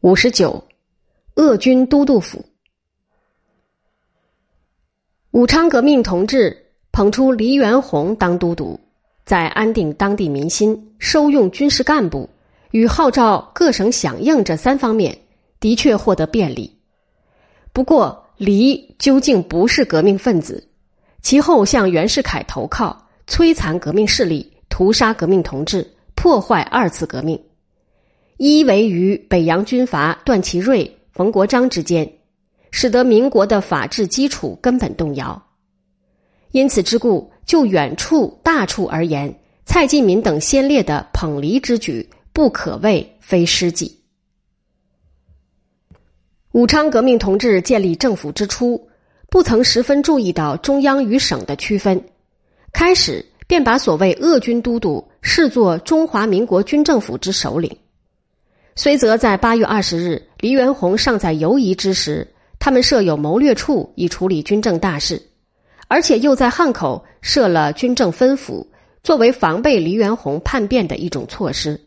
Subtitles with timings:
[0.00, 0.62] 五十九，
[1.34, 2.44] 鄂军都督府。
[5.30, 8.78] 武昌革命同志捧出黎元洪当都督，
[9.24, 12.28] 在安定当地民心、收用军事干部
[12.72, 15.18] 与号召各省响应这三方面，
[15.60, 16.78] 的确获得便利。
[17.72, 20.68] 不过，黎究竟不是革命分子，
[21.22, 27.42] 其后向袁世凯投靠，摧残革命势力，屠杀革命同志，破坏二次革命。
[28.38, 32.12] 一为于北洋军阀段祺瑞、冯国璋之间，
[32.70, 35.42] 使得民国的法治基础根本动摇。
[36.52, 44.00] 因此之故，就远处、大处而言，蔡进民等先烈的捧离之举，不可谓非失计。
[46.52, 48.88] 武昌革命同志建立政府之初，
[49.30, 52.04] 不曾十分注意到中央与省的区分，
[52.72, 57.78] 开始便把所谓鄂军都督视作中华民国军政府之首领。
[58.78, 65.30] 虽则在八月二十日，黎元洪尚在游移之时，他们设有谋略处以处理军政大事，
[65.88, 68.68] 而且又在汉口设了军政分府，
[69.02, 71.80] 作为防备黎元洪叛变的一种措施。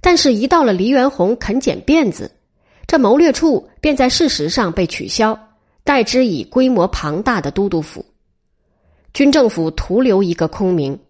[0.00, 2.30] 但是，一到了黎元洪肯剪辫子，
[2.86, 5.36] 这谋略处便在事实上被取消，
[5.82, 8.06] 代之以规模庞大的都督府，
[9.12, 11.00] 军政府徒留一个空名，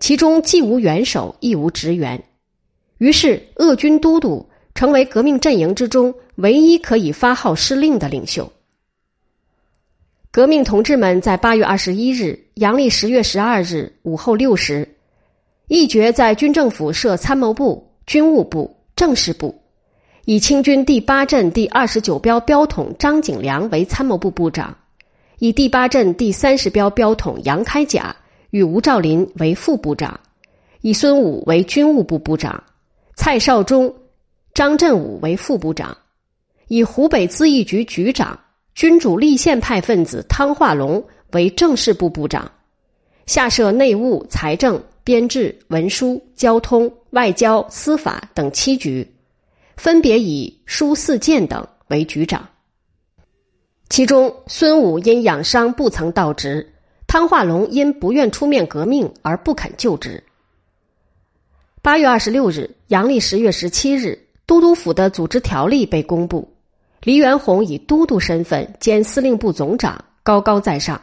[0.00, 2.24] 其中既无元首，亦无职员。
[3.02, 8.52] 于是，鄂军都督成为革命阵营之中唯一可以发号施令的领袖。
[10.30, 14.88] 革命同志们在八月二十一日（阳历十月十二日）午后六时，
[15.66, 19.60] 议决在军政府设参谋部、军务部、政事部，
[20.24, 24.78] 以清军第八镇第二十九标标统张景良为参谋部部长，
[25.40, 28.14] 以第八镇第三十标标统杨开甲
[28.50, 30.20] 与吴兆麟为副部长，
[30.82, 32.62] 以孙武为军务部部长。
[33.14, 33.94] 蔡少忠、
[34.54, 35.96] 张振武为副部长，
[36.68, 38.38] 以湖北咨议局局长、
[38.74, 42.50] 君主立宪派分子汤化龙为政事部部长，
[43.26, 49.06] 下设内务、财政、编制、文书、交通、外交、司法等七局，
[49.76, 52.48] 分别以书四谏等为局长。
[53.90, 56.72] 其中，孙武因养伤不曾到职，
[57.06, 60.24] 汤化龙因不愿出面革命而不肯就职。
[61.84, 66.54] 八月二十六日，阳历十月十七日，都督府的组织条例被公布。
[67.02, 71.02] 黎元洪以都督身份兼司令部总长，高高在上。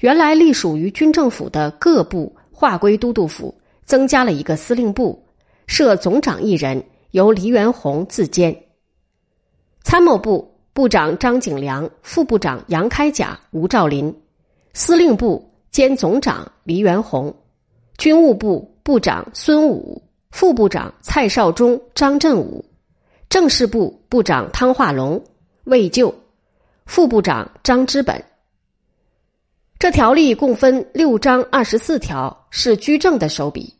[0.00, 3.54] 原来隶属于军政府的各部划归都督府，
[3.86, 5.24] 增加了一个司令部，
[5.66, 8.54] 设总长一人，由黎元洪自兼。
[9.84, 14.14] 参谋部部长张景良，副部长杨开甲、吴兆麟，
[14.74, 17.34] 司令部兼总长黎元洪，
[17.96, 18.73] 军务部。
[18.84, 22.62] 部长孙武，副部长蔡少忠、张振武，
[23.30, 25.24] 政事部部长汤化龙、
[25.64, 26.14] 魏咎，
[26.84, 28.22] 副部长张之本。
[29.78, 33.72] 这条例共分六章二十四条，是居正的手笔。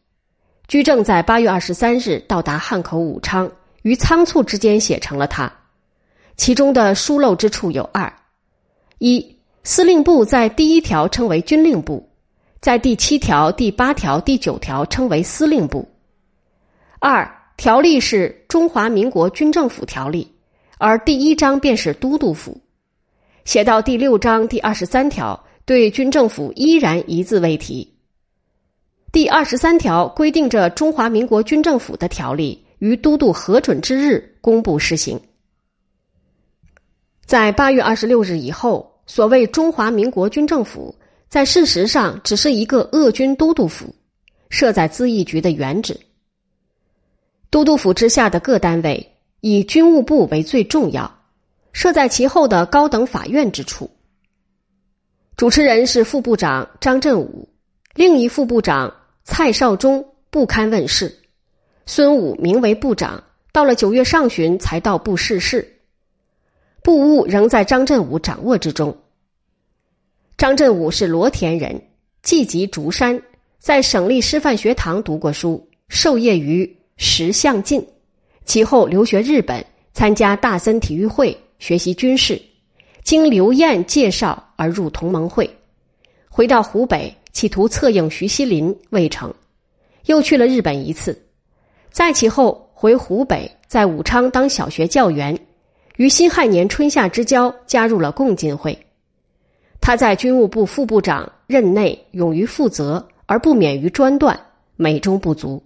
[0.68, 5.52] 居正在八月二十三日到达汉口武昌，于仓促之间写成了它。
[6.38, 8.10] 其中的疏漏之处有二：
[9.00, 12.08] 一，司令部在第一条称为军令部。
[12.64, 15.86] 在第七条、第八条、第九条称为司令部。
[16.98, 20.34] 二条例是中华民国军政府条例，
[20.78, 22.58] 而第一章便是都督府。
[23.44, 27.86] 写到第六章第二十三条，对军政府依然一字未提。
[29.12, 35.20] 第二十三条规定着中华民国军政府的条例于都督核准之日公布施行。
[37.26, 40.96] 在八月二十六日以后，所谓中华民国军政府。
[41.34, 43.92] 在事实上，只是一个鄂军都督府，
[44.50, 45.98] 设在咨议局的原址。
[47.50, 51.12] 都督府之下的各单位，以军务部为最重要，
[51.72, 53.90] 设在其后的高等法院之处。
[55.36, 57.48] 主持人是副部长张振武，
[57.96, 61.18] 另一副部长蔡少忠不堪问世，
[61.84, 65.80] 孙武名为部长，到了九月上旬才到部试事，
[66.84, 68.96] 部务仍在张振武掌握之中。
[70.44, 71.80] 张振武是罗田人，
[72.22, 73.18] 籍籍竹山，
[73.58, 77.82] 在省立师范学堂读过书，授业于石相进，
[78.44, 79.64] 其后留学日本，
[79.94, 82.38] 参加大森体育会学习军事，
[83.02, 85.48] 经刘晏介绍而入同盟会，
[86.28, 89.32] 回到湖北，企图策应徐锡麟，未成，
[90.04, 91.18] 又去了日本一次，
[91.90, 95.38] 再其后回湖北，在武昌当小学教员，
[95.96, 98.78] 于辛亥年春夏之交加入了共进会。
[99.84, 104.40] 他在军务部副部长任内勇于负责，而不免于专断，
[104.76, 105.62] 美中不足。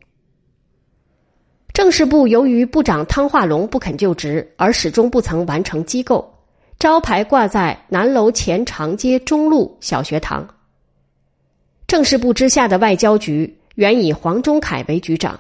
[1.73, 6.35] 政事部由于部长汤化龙不肯就职，而始终不曾完成机构，
[6.81, 10.45] 招牌挂在南楼前长街中路小学堂。
[11.87, 15.39] 政事部之下的外交局原以黄忠凯为局长，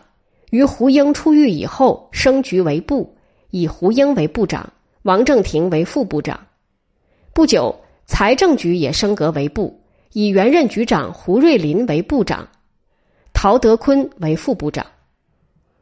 [0.50, 3.12] 于胡英出狱以后升局为部，
[3.50, 4.72] 以胡英为部长，
[5.02, 6.38] 王正廷为副部长。
[7.34, 7.74] 不久，
[8.08, 9.78] 财政局也升格为部，
[10.12, 12.48] 以原任局长胡瑞林为部长，
[13.34, 14.84] 陶德坤为副部长。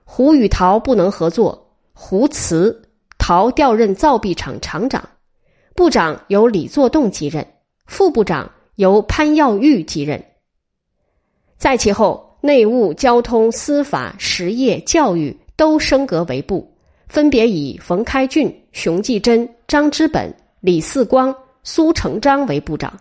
[0.05, 2.83] 胡与陶不能合作，胡辞，
[3.17, 5.09] 陶调任造币厂厂长，
[5.77, 7.47] 部长由李作栋继任，
[7.87, 10.23] 副部长由潘耀玉继任。
[11.57, 16.69] 在其后，内务、交通、司法、实业、教育都升格为部，
[17.07, 21.35] 分别以冯开俊、熊继珍、张之本、李四光、
[21.69, 22.97] 苏成章为部长，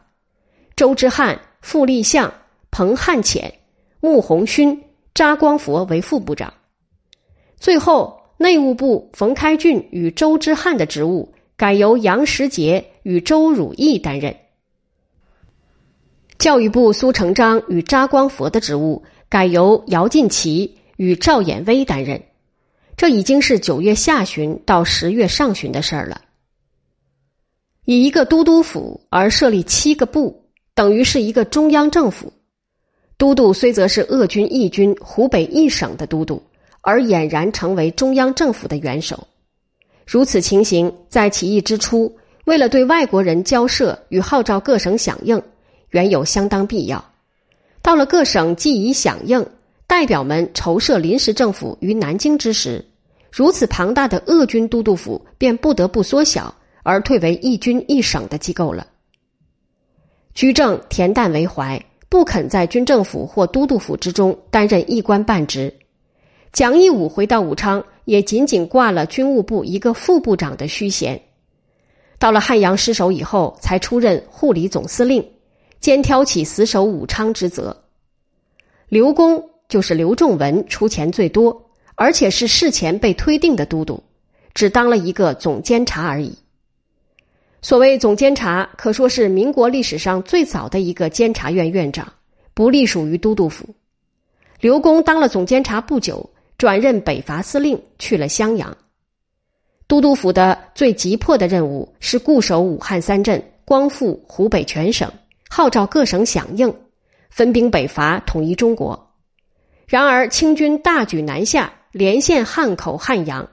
[0.76, 2.34] 周之汉、傅立相、
[2.72, 3.54] 彭汉潜、
[4.00, 4.84] 穆鸿勋、
[5.14, 6.52] 查光佛为副部长。
[7.60, 14.34] 最后，内务部冯开俊与周之汉的职务改由杨时杰与周汝义担任；
[16.40, 22.20] 教育部苏成章与查光佛的职务改由姚晋奇与赵衍威担任。
[22.98, 26.22] 这已经是九月下旬到十月上旬的事儿了。
[27.86, 30.44] 以一个都督府而设立七个部，
[30.74, 32.34] 等于是一个中央政府。
[33.18, 36.44] 都督虽则是鄂军义军湖北一省的都督。
[36.88, 39.26] 而俨然成为中央政府的元首。
[40.06, 42.16] 如此情形，在起义之初，
[42.46, 45.42] 为了对外国人交涉与号召各省响应，
[45.90, 47.04] 原有相当必要。
[47.82, 49.44] 到了各省既已响应，
[49.88, 52.86] 代表们筹设临时政府于南京之时，
[53.32, 56.54] 如此庞大的鄂军都督府便不得不缩小，
[56.86, 58.86] 而退为一军一省的机构了。
[60.36, 65.74] 居正恬淡为怀，不肯在军政府或都督府之中担任一官半职。
[66.54, 71.20] 蒋义武回到武昌，也仅仅挂了军务部一个副部长的虚衔。
[72.20, 75.28] 到了汉阳失守以后，才出任护理总司令，
[75.80, 77.76] 兼挑起死守武昌之责。
[78.88, 84.04] 刘公就是刘仲文出钱最多，而且是事前被推定的都督，
[84.54, 86.38] 只当了一个总监察而已。
[87.66, 92.14] 所谓总监察，可说是民国历史上最早的一个监察院院长，
[92.54, 93.66] 不隶属于都督府。
[94.60, 96.30] 刘公当了总监察不久。
[96.60, 98.78] 转任北伐司令，去了襄阳。
[99.88, 105.12] 都督府的最急迫的任务是固守武汉三镇，光复湖北全省，
[105.50, 106.72] 号召各省响应，
[107.32, 109.12] 分兵北伐，统一中国。
[109.88, 113.50] 然而清军大举南下，连线汉口、汉阳。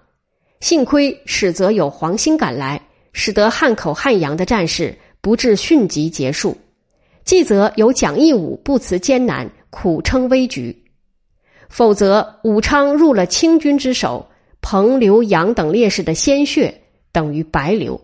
[0.60, 2.82] 幸亏史则有黄兴赶来，
[3.12, 6.56] 使得汉口、汉阳的战事不至迅即结束。
[7.24, 10.84] 既则有蒋义武不辞艰难，苦撑危局。
[11.68, 14.28] 否则，武昌入了清军之手，
[14.60, 16.82] 彭、刘、杨等烈士的鲜血
[17.12, 18.00] 等于白流。